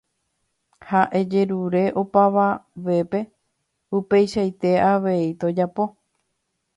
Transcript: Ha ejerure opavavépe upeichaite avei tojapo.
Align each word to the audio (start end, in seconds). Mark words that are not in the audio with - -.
Ha 0.91 1.01
ejerure 1.19 1.83
opavavépe 2.01 3.21
upeichaite 3.99 4.73
avei 4.89 5.23
tojapo. 5.45 5.87